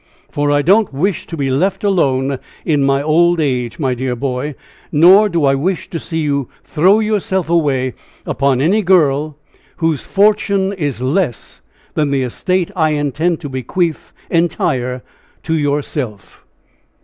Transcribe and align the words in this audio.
"For 0.31 0.49
I 0.49 0.63
don't 0.63 0.91
wish 0.91 1.27
to 1.27 1.37
be 1.37 1.51
left 1.51 1.83
alone 1.83 2.39
in 2.65 2.83
my 2.83 3.03
old 3.03 3.39
age, 3.39 3.77
my 3.77 3.93
dear 3.93 4.15
boy; 4.15 4.55
nor 4.91 5.29
do 5.29 5.45
I 5.45 5.53
wish 5.53 5.91
to 5.91 5.99
see 5.99 6.21
you 6.23 6.49
throw 6.63 6.99
yourself 6.99 7.51
away 7.51 7.93
upon 8.25 8.61
any 8.61 8.81
girl 8.81 9.37
whose 9.77 10.03
fortune 10.07 10.73
is 10.73 11.03
less 11.03 11.61
than 11.93 12.09
the 12.09 12.23
estate 12.23 12.71
I 12.75 12.93
intend 12.97 13.41
to 13.41 13.47
bequeath 13.49 14.11
entire 14.31 15.03
to 15.43 15.53
yourself." 15.55 16.47